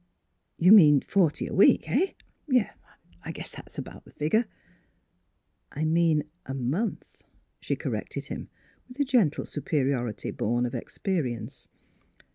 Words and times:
"You 0.57 0.71
mean 0.71 1.01
forty 1.01 1.45
a 1.45 1.53
week— 1.53 1.87
eh? 1.87 2.13
Yes. 2.47 2.75
I 3.23 3.31
guess 3.31 3.51
that's 3.51 3.77
about 3.77 4.03
the 4.03 4.11
figure."" 4.11 4.45
I 5.79 5.85
mean 5.85 6.23
a 6.47 6.55
month," 6.55 7.05
she 7.59 7.75
corrected 7.75 8.25
him 8.25 8.49
with 8.87 8.97
the 8.97 9.05
gentle 9.05 9.45
superiority 9.45 10.31
born 10.31 10.65
of 10.65 10.73
expe 10.73 11.21
rience. 11.23 11.67